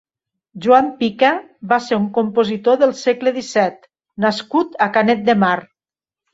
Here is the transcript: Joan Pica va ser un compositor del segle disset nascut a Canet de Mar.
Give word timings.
Joan 0.65 0.87
Pica 1.01 1.29
va 1.73 1.79
ser 1.89 1.99
un 1.99 2.07
compositor 2.17 2.81
del 2.85 2.95
segle 3.03 3.35
disset 3.37 3.87
nascut 4.29 4.83
a 4.89 4.91
Canet 4.99 5.27
de 5.33 5.41
Mar. 5.47 5.57